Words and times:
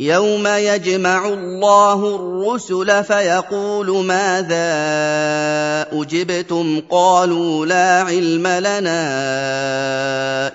يوم 0.00 0.46
يجمع 0.46 1.28
الله 1.28 2.00
الرسل 2.16 3.04
فيقول 3.04 4.06
ماذا 4.06 4.70
اجبتم 5.92 6.80
قالوا 6.90 7.66
لا 7.66 8.02
علم 8.06 8.46
لنا 8.46 9.02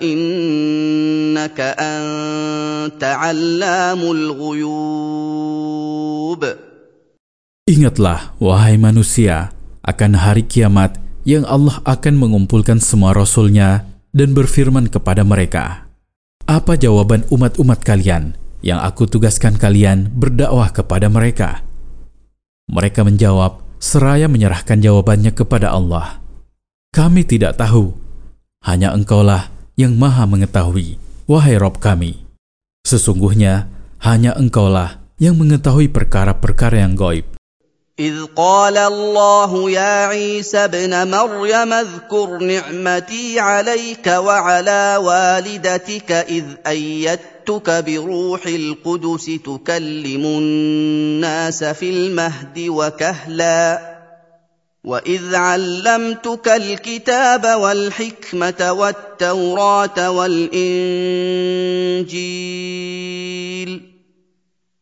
انك 0.02 1.60
انت 1.60 3.04
علام 3.04 4.00
الغيوب 4.00 4.66
Ingatlah, 7.66 8.38
wahai 8.38 8.78
manusia, 8.78 9.50
akan 9.82 10.14
hari 10.14 10.46
kiamat 10.46 11.02
yang 11.26 11.42
Allah 11.50 11.82
akan 11.82 12.14
mengumpulkan 12.14 12.78
semua 12.78 13.10
rasulnya 13.10 13.82
dan 14.14 14.38
berfirman 14.38 14.86
kepada 14.86 15.26
mereka, 15.26 15.90
Apa 16.46 16.78
jawaban 16.78 17.26
umat-umat 17.26 17.82
kalian 17.82 18.38
yang 18.64 18.82
aku 18.82 19.06
tugaskan 19.06 19.60
kalian 19.60 20.10
berdakwah 20.10 20.72
kepada 20.74 21.06
mereka? 21.06 21.62
Mereka 22.66 23.06
menjawab, 23.06 23.62
seraya 23.78 24.26
menyerahkan 24.26 24.82
jawabannya 24.82 25.30
kepada 25.30 25.70
Allah. 25.70 26.18
Kami 26.90 27.22
tidak 27.22 27.60
tahu, 27.60 27.94
hanya 28.66 28.90
engkaulah 28.90 29.52
yang 29.78 29.94
maha 29.94 30.26
mengetahui, 30.26 30.98
wahai 31.30 31.54
Rob 31.60 31.78
kami. 31.78 32.26
Sesungguhnya, 32.82 33.70
hanya 34.02 34.34
engkaulah 34.34 34.98
yang 35.22 35.38
mengetahui 35.38 35.92
perkara-perkara 35.92 36.82
yang 36.82 36.98
goib. 36.98 37.36
إذ 37.96 38.36
قال 38.36 38.76
الله 38.76 39.70
يا 39.70 40.12
عيسى 40.12 40.58
ابن 40.68 40.92
مريم 41.08 41.72
اذكر 41.72 42.28
نعمتي 42.44 43.40
عليك 43.40 44.06
وعلى 44.06 44.96
والدتك 45.00 46.12
إذ 46.12 46.44
أيدتك 47.51 47.83
بروح 47.85 48.45
القدس 48.45 49.25
تكلم 49.25 50.25
الناس 50.25 51.63
في 51.63 51.89
المهد 51.89 52.59
وكهلا 52.59 53.91
وإذ 54.83 55.35
علمتك 55.35 56.47
الكتاب 56.47 57.61
والحكمة 57.61 58.71
والتوراة 58.71 60.11
والإنجيل 60.11 60.61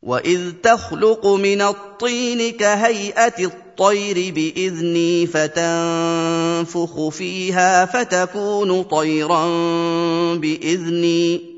واذ 0.03 0.51
تخلق 0.63 1.27
من 1.27 1.61
الطين 1.61 2.51
كهيئه 2.51 3.45
الطير 3.45 4.33
باذني 4.33 5.27
فتنفخ 5.27 7.09
فيها 7.09 7.85
فتكون 7.85 8.83
طيرا 8.83 9.45
باذني 10.35 11.48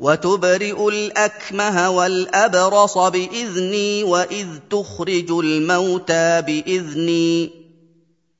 وتبرئ 0.00 0.88
الأكمه 0.88 1.90
والأبرص 1.90 2.98
بإذني 2.98 4.04
وإذ 4.04 4.46
تخرج 4.70 5.30
الموتى 5.30 6.42
بإذني 6.42 7.50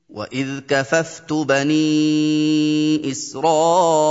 وإذ 0.09 0.59
كففت 0.67 1.33
بني 1.33 3.11
إسرائيل 3.11 4.03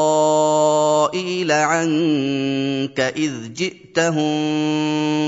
عنك 1.52 3.00
إذ 3.00 3.32
جئتهم 3.52 4.32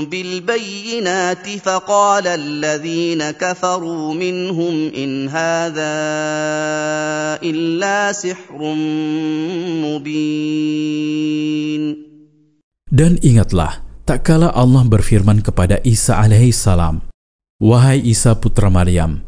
بالبينات 0.05 1.49
فقال 1.49 2.27
الذين 2.27 3.31
كفروا 3.31 4.13
منهم 4.13 4.91
إن 4.95 5.29
هذا 5.29 5.93
إلا 7.43 8.11
سحر 8.11 8.73
مبين 9.85 10.93
Dan 12.93 13.17
ingatlah, 13.25 13.81
tak 14.05 14.29
kala 14.29 14.53
Allah 14.53 14.85
berfirman 14.85 15.41
kepada 15.41 15.81
Isa 15.81 16.21
alaihi 16.21 16.53
salam, 16.53 17.01
Wahai 17.57 17.97
Isa 18.05 18.37
putra 18.37 18.69
Maryam, 18.69 19.25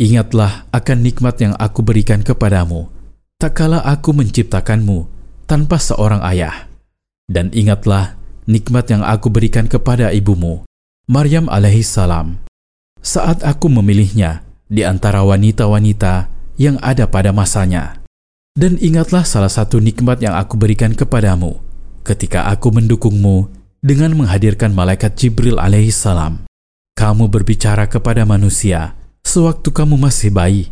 ingatlah 0.00 0.64
akan 0.72 0.98
nikmat 1.04 1.36
yang 1.36 1.52
aku 1.60 1.84
berikan 1.84 2.24
kepadamu, 2.24 2.88
tak 3.36 3.60
kala 3.60 3.84
aku 3.84 4.16
menciptakanmu 4.16 5.04
tanpa 5.44 5.76
seorang 5.76 6.24
ayah. 6.24 6.72
Dan 7.28 7.52
ingatlah 7.52 8.16
nikmat 8.48 8.88
yang 8.88 9.04
aku 9.04 9.28
berikan 9.28 9.68
kepada 9.68 10.08
ibumu, 10.08 10.64
Maryam 11.04 11.52
alaihi 11.52 11.84
salam, 11.84 12.40
saat 13.04 13.44
aku 13.44 13.68
memilihnya 13.68 14.40
di 14.72 14.88
antara 14.88 15.20
wanita-wanita 15.20 16.32
yang 16.56 16.80
ada 16.80 17.04
pada 17.04 17.28
masanya. 17.36 18.00
Dan 18.56 18.80
ingatlah 18.80 19.28
salah 19.28 19.52
satu 19.52 19.84
nikmat 19.84 20.24
yang 20.24 20.32
aku 20.32 20.56
berikan 20.56 20.96
kepadamu, 20.96 21.60
ketika 22.02 22.50
aku 22.50 22.74
mendukungmu 22.74 23.50
dengan 23.82 24.14
menghadirkan 24.14 24.74
malaikat 24.74 25.14
Jibril 25.18 25.58
alaihi 25.58 25.94
salam. 25.94 26.46
Kamu 26.94 27.26
berbicara 27.26 27.88
kepada 27.88 28.22
manusia 28.22 28.94
sewaktu 29.26 29.74
kamu 29.74 29.98
masih 29.98 30.30
bayi. 30.30 30.70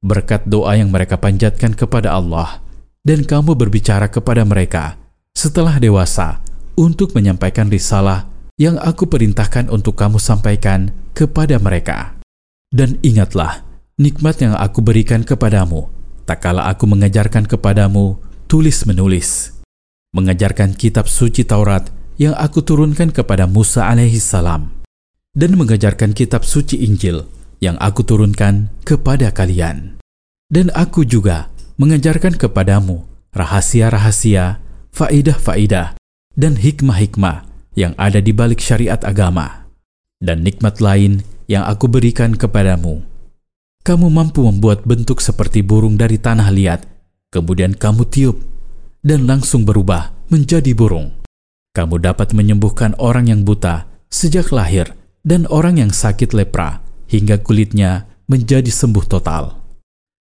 Berkat 0.00 0.48
doa 0.48 0.74
yang 0.74 0.88
mereka 0.88 1.20
panjatkan 1.20 1.76
kepada 1.76 2.16
Allah 2.16 2.64
dan 3.04 3.22
kamu 3.22 3.52
berbicara 3.52 4.08
kepada 4.08 4.42
mereka 4.48 4.96
setelah 5.36 5.76
dewasa 5.76 6.40
untuk 6.74 7.12
menyampaikan 7.12 7.68
risalah 7.68 8.26
yang 8.56 8.80
aku 8.80 9.04
perintahkan 9.04 9.68
untuk 9.68 10.00
kamu 10.00 10.16
sampaikan 10.16 10.88
kepada 11.12 11.60
mereka. 11.60 12.16
Dan 12.72 12.96
ingatlah 13.04 13.60
nikmat 14.00 14.40
yang 14.40 14.56
aku 14.56 14.80
berikan 14.80 15.20
kepadamu, 15.20 15.92
tak 16.24 16.48
kala 16.48 16.72
aku 16.72 16.88
mengajarkan 16.88 17.44
kepadamu 17.44 18.16
tulis-menulis 18.48 19.59
mengajarkan 20.10 20.74
kitab 20.74 21.06
suci 21.06 21.46
Taurat 21.46 21.86
yang 22.18 22.34
aku 22.34 22.66
turunkan 22.66 23.14
kepada 23.14 23.46
Musa 23.46 23.86
alaihi 23.86 24.18
salam 24.18 24.74
dan 25.30 25.54
mengajarkan 25.54 26.10
kitab 26.10 26.42
suci 26.42 26.82
Injil 26.82 27.30
yang 27.62 27.78
aku 27.78 28.02
turunkan 28.02 28.74
kepada 28.82 29.30
kalian. 29.30 30.02
Dan 30.50 30.74
aku 30.74 31.06
juga 31.06 31.46
mengajarkan 31.78 32.34
kepadamu 32.34 33.06
rahasia-rahasia, 33.30 34.58
faidah-faidah, 34.90 35.94
dan 36.34 36.58
hikmah-hikmah 36.58 37.46
yang 37.78 37.94
ada 37.94 38.18
di 38.18 38.34
balik 38.34 38.58
syariat 38.58 38.98
agama. 39.06 39.70
Dan 40.18 40.42
nikmat 40.42 40.82
lain 40.82 41.22
yang 41.46 41.62
aku 41.64 41.86
berikan 41.86 42.34
kepadamu. 42.34 43.06
Kamu 43.86 44.10
mampu 44.12 44.44
membuat 44.44 44.84
bentuk 44.84 45.22
seperti 45.22 45.62
burung 45.62 45.96
dari 45.96 46.20
tanah 46.20 46.50
liat, 46.52 46.84
kemudian 47.32 47.72
kamu 47.78 48.04
tiup 48.10 48.36
dan 49.00 49.24
langsung 49.24 49.64
berubah 49.64 50.12
menjadi 50.28 50.72
burung. 50.76 51.12
Kamu 51.72 52.02
dapat 52.02 52.34
menyembuhkan 52.34 52.98
orang 52.98 53.30
yang 53.30 53.46
buta 53.46 53.86
sejak 54.10 54.50
lahir 54.50 54.92
dan 55.22 55.46
orang 55.48 55.78
yang 55.78 55.92
sakit 55.94 56.34
lepra 56.34 56.82
hingga 57.06 57.38
kulitnya 57.40 58.10
menjadi 58.26 58.68
sembuh 58.68 59.06
total. 59.06 59.58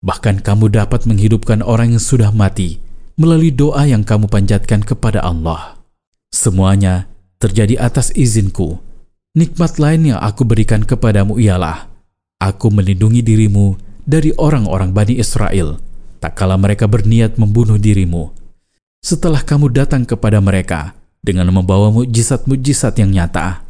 Bahkan 0.04 0.44
kamu 0.44 0.72
dapat 0.72 1.08
menghidupkan 1.08 1.64
orang 1.64 1.96
yang 1.96 2.02
sudah 2.02 2.32
mati 2.32 2.80
melalui 3.16 3.54
doa 3.54 3.86
yang 3.88 4.02
kamu 4.02 4.28
panjatkan 4.28 4.84
kepada 4.84 5.24
Allah. 5.24 5.80
Semuanya 6.34 7.08
terjadi 7.38 7.80
atas 7.80 8.10
izinku. 8.12 8.80
Nikmat 9.34 9.82
lain 9.82 10.14
yang 10.14 10.20
aku 10.22 10.46
berikan 10.46 10.86
kepadamu 10.86 11.38
ialah 11.42 11.90
aku 12.38 12.70
melindungi 12.70 13.24
dirimu 13.24 13.74
dari 14.04 14.30
orang-orang 14.36 14.94
Bani 14.94 15.18
Israel 15.18 15.80
tak 16.24 16.40
kala 16.40 16.56
mereka 16.56 16.88
berniat 16.88 17.36
membunuh 17.36 17.76
dirimu 17.76 18.43
setelah 19.03 19.41
kamu 19.41 19.71
datang 19.71 20.03
kepada 20.03 20.43
mereka 20.43 20.93
dengan 21.23 21.49
membawa 21.51 21.89
mujizat-mujizat 21.91 22.99
yang 22.99 23.11
nyata. 23.15 23.63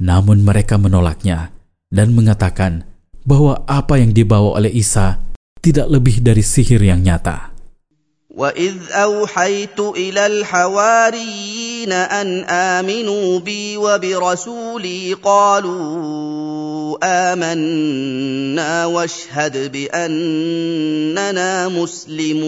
Namun 0.00 0.40
mereka 0.40 0.80
menolaknya 0.80 1.52
dan 1.92 2.16
mengatakan 2.16 2.88
bahwa 3.26 3.60
apa 3.68 4.00
yang 4.00 4.16
dibawa 4.16 4.56
oleh 4.56 4.72
Isa 4.72 5.20
tidak 5.60 5.92
lebih 5.92 6.24
dari 6.24 6.40
sihir 6.40 6.80
yang 6.80 7.04
nyata. 7.04 7.52
وَإِذْ 8.30 8.94
أَوْحَيْتُ 8.94 9.80
إِلَى 9.80 10.26
الْحَوَارِيِّينَ 10.26 11.92
أَنْ 11.92 12.44
آمِنُوا 12.46 13.38
بِي 13.42 13.76
وَبِرَسُولِي 13.76 15.14
قَالُوا 15.18 16.98
آمَنَّا 17.02 18.86
وَاشْهَدْ 18.86 19.72
بِأَنَّنَا 19.72 21.68
مُسْلِمُونَ 21.68 22.40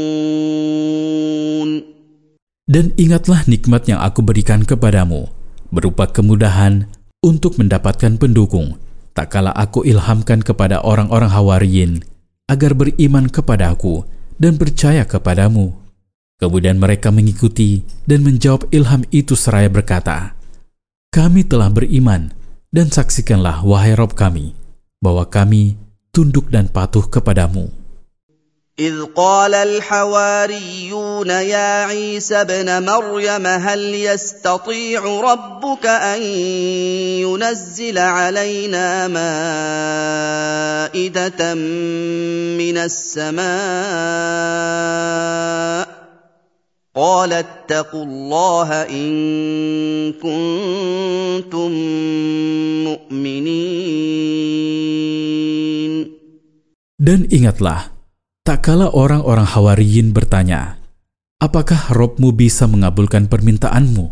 dan 2.67 2.91
ingatlah 2.99 3.47
nikmat 3.47 3.87
yang 3.87 4.03
aku 4.03 4.19
berikan 4.19 4.67
kepadamu, 4.67 5.31
berupa 5.71 6.03
kemudahan 6.03 6.91
untuk 7.23 7.55
mendapatkan 7.55 8.19
pendukung, 8.19 8.75
tak 9.15 9.31
kala 9.31 9.55
aku 9.55 9.87
ilhamkan 9.87 10.43
kepada 10.43 10.83
orang-orang 10.83 11.31
Hawariyin 11.31 12.03
agar 12.51 12.75
beriman 12.75 13.31
kepada 13.31 13.71
aku 13.71 14.03
dan 14.35 14.59
percaya 14.59 15.07
kepadamu. 15.07 15.79
Kemudian 16.37 16.75
mereka 16.75 17.07
mengikuti 17.07 17.87
dan 18.03 18.27
menjawab 18.27 18.67
ilham 18.75 19.07
itu 19.15 19.33
seraya 19.33 19.71
berkata, 19.71 20.35
Kami 21.07 21.47
telah 21.47 21.71
beriman 21.71 22.35
dan 22.69 22.91
saksikanlah 22.91 23.63
wahai 23.63 23.95
Rob 23.95 24.11
kami, 24.11 24.53
bahwa 24.99 25.23
kami 25.23 25.79
tunduk 26.11 26.51
dan 26.51 26.67
patuh 26.67 27.07
kepadamu. 27.07 27.71
إذ 28.77 29.17
قال 29.17 29.53
الحواريون 29.53 31.29
يا 31.29 31.83
عيسى 31.89 32.35
ابن 32.35 32.85
مريم 32.85 33.47
هل 33.47 33.95
يستطيع 33.95 35.01
ربك 35.21 35.85
أن 35.85 36.21
ينزل 37.25 37.97
علينا 37.97 39.07
مائدة 40.87 41.53
من 42.53 42.77
السماء؟ 42.77 43.47
قال 46.95 47.33
اتقوا 47.33 48.05
الله 48.05 48.69
إن 48.89 50.13
كنتم 50.13 51.71
مؤمنين. 52.85 54.47
Dan 56.97 57.29
ingatlah, 57.29 57.96
Tak 58.47 58.63
kala 58.63 58.87
orang-orang 58.95 59.43
Hawariyin 59.43 60.15
bertanya, 60.15 60.79
Apakah 61.43 61.91
Robmu 61.91 62.31
bisa 62.31 62.63
mengabulkan 62.63 63.27
permintaanmu 63.27 64.07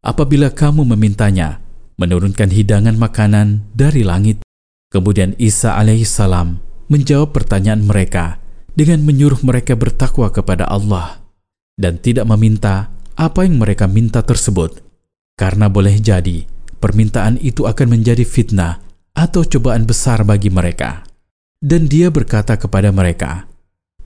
apabila 0.00 0.48
kamu 0.48 0.88
memintanya 0.96 1.60
menurunkan 2.00 2.48
hidangan 2.48 2.96
makanan 2.96 3.60
dari 3.76 4.00
langit? 4.00 4.40
Kemudian 4.88 5.36
Isa 5.36 5.76
alaihissalam 5.76 6.64
menjawab 6.88 7.36
pertanyaan 7.36 7.84
mereka 7.84 8.40
dengan 8.72 9.04
menyuruh 9.04 9.44
mereka 9.44 9.76
bertakwa 9.76 10.32
kepada 10.32 10.64
Allah 10.64 11.20
dan 11.76 12.00
tidak 12.00 12.24
meminta 12.24 12.88
apa 13.20 13.44
yang 13.44 13.60
mereka 13.60 13.84
minta 13.84 14.24
tersebut, 14.24 14.80
karena 15.36 15.68
boleh 15.68 16.00
jadi 16.00 16.48
permintaan 16.80 17.36
itu 17.36 17.68
akan 17.68 18.00
menjadi 18.00 18.24
fitnah 18.24 18.80
atau 19.12 19.44
cobaan 19.44 19.84
besar 19.84 20.24
bagi 20.24 20.48
mereka. 20.48 21.04
Dan 21.60 21.84
dia 21.84 22.08
berkata 22.08 22.56
kepada 22.56 22.88
mereka, 22.88 23.52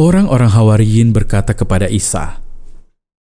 Orang-orang 0.00 0.48
Hawariyin 0.48 1.12
berkata 1.12 1.52
kepada 1.52 1.84
Isa, 1.84 2.40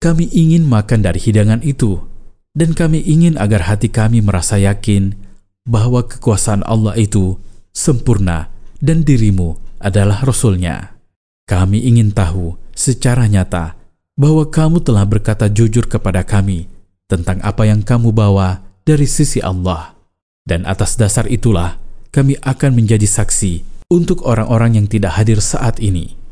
"Kami 0.04 0.28
ingin 0.28 0.68
makan 0.68 1.08
dari 1.08 1.24
hidangan 1.24 1.64
itu, 1.64 2.04
dan 2.52 2.76
kami 2.76 3.00
ingin 3.00 3.40
agar 3.40 3.72
hati 3.72 3.88
kami 3.88 4.20
merasa 4.20 4.60
yakin 4.60 5.16
bahwa 5.64 6.04
kekuasaan 6.04 6.68
Allah 6.68 6.92
itu 7.00 7.40
sempurna 7.72 8.52
dan 8.84 9.08
dirimu 9.08 9.56
adalah 9.80 10.20
Rasul-Nya. 10.28 11.00
Kami 11.48 11.80
ingin 11.80 12.12
tahu 12.12 12.60
secara 12.76 13.24
nyata 13.32 13.80
bahwa 14.20 14.44
kamu 14.44 14.84
telah 14.84 15.08
berkata 15.08 15.48
jujur 15.48 15.88
kepada 15.88 16.28
kami 16.28 16.68
tentang 17.08 17.40
apa 17.40 17.64
yang 17.64 17.88
kamu 17.88 18.12
bawa 18.12 18.68
dari 18.84 19.08
sisi 19.08 19.40
Allah. 19.40 19.96
Dan 20.44 20.68
atas 20.68 21.00
dasar 21.00 21.24
itulah 21.32 21.80
kami 22.12 22.36
akan 22.44 22.76
menjadi 22.76 23.08
saksi 23.08 23.64
untuk 23.88 24.28
orang-orang 24.28 24.76
yang 24.84 24.92
tidak 24.92 25.16
hadir 25.16 25.40
saat 25.40 25.80
ini." 25.80 26.25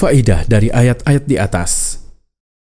Faidah 0.00 0.48
dari 0.48 0.72
ayat-ayat 0.72 1.28
di 1.28 1.36
atas. 1.36 2.00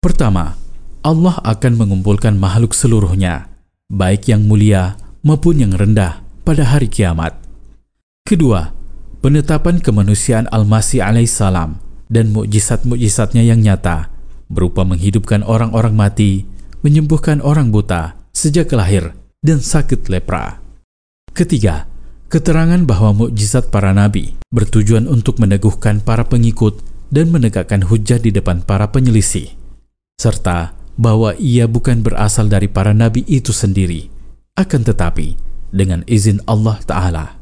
Pertama, 0.03 0.59
Allah 1.07 1.39
akan 1.47 1.79
mengumpulkan 1.79 2.35
makhluk 2.35 2.75
seluruhnya, 2.75 3.47
baik 3.87 4.27
yang 4.27 4.43
mulia 4.43 4.99
maupun 5.23 5.63
yang 5.63 5.71
rendah 5.71 6.19
pada 6.43 6.67
hari 6.67 6.91
kiamat. 6.91 7.39
Kedua, 8.27 8.75
penetapan 9.23 9.79
kemanusiaan 9.79 10.51
Al-Masih 10.51 10.99
alaihissalam 10.99 11.79
dan 12.11 12.35
mukjizat-mukjizatnya 12.35 13.47
yang 13.47 13.63
nyata 13.63 14.11
berupa 14.51 14.83
menghidupkan 14.83 15.47
orang-orang 15.47 15.95
mati, 15.95 16.43
menyembuhkan 16.83 17.39
orang 17.39 17.71
buta 17.71 18.19
sejak 18.35 18.75
lahir 18.75 19.15
dan 19.47 19.63
sakit 19.63 20.11
lepra. 20.11 20.59
Ketiga, 21.39 21.87
keterangan 22.35 22.83
bahwa 22.83 23.15
mukjizat 23.15 23.71
para 23.71 23.95
nabi 23.95 24.35
bertujuan 24.51 25.07
untuk 25.07 25.39
meneguhkan 25.39 26.03
para 26.03 26.27
pengikut 26.27 26.98
dan 27.09 27.33
menegakkan 27.33 27.87
hujah 27.87 28.21
di 28.21 28.35
depan 28.35 28.61
para 28.65 28.91
penyelisih, 28.93 29.55
serta 30.21 30.77
bahwa 30.99 31.33
ia 31.39 31.71
bukan 31.71 32.03
berasal 32.03 32.51
dari 32.51 32.67
para 32.67 32.91
nabi 32.91 33.23
itu 33.31 33.55
sendiri, 33.55 34.11
akan 34.59 34.83
tetapi 34.83 35.39
dengan 35.71 36.03
izin 36.11 36.43
Allah 36.45 36.77
Ta'ala. 36.83 37.38